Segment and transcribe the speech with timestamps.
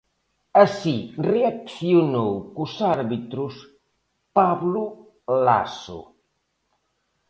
[0.63, 0.97] Así
[1.31, 3.53] reaccionou cos árbitros
[4.37, 4.83] Pablo
[5.45, 6.01] Laso.